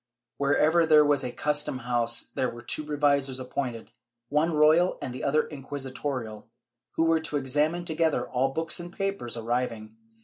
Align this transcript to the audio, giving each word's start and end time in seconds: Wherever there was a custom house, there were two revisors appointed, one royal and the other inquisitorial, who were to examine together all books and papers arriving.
Wherever 0.37 0.83
there 0.83 1.05
was 1.05 1.23
a 1.23 1.31
custom 1.31 1.77
house, 1.77 2.31
there 2.33 2.49
were 2.49 2.63
two 2.63 2.83
revisors 2.83 3.39
appointed, 3.39 3.91
one 4.29 4.51
royal 4.51 4.97
and 4.99 5.13
the 5.13 5.23
other 5.23 5.45
inquisitorial, 5.47 6.47
who 6.93 7.03
were 7.03 7.19
to 7.19 7.37
examine 7.37 7.85
together 7.85 8.27
all 8.27 8.49
books 8.49 8.79
and 8.79 8.91
papers 8.91 9.37
arriving. 9.37 9.95